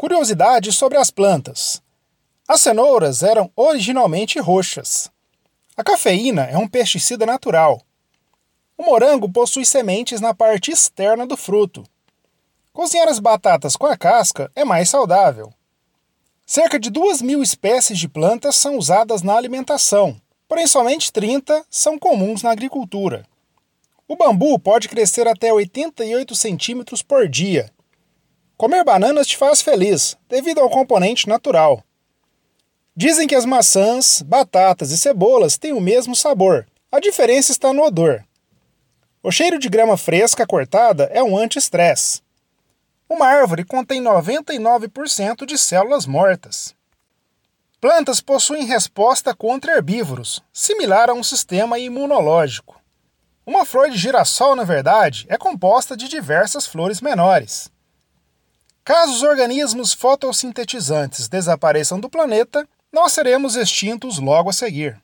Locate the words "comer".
28.60-28.84